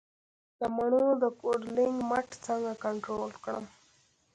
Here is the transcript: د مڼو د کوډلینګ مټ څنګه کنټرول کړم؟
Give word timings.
د 0.59 0.61
مڼو 0.75 1.05
د 1.23 1.23
کوډلینګ 1.39 1.97
مټ 2.09 2.27
څنګه 2.45 2.71
کنټرول 2.83 3.31
کړم؟ 3.43 3.65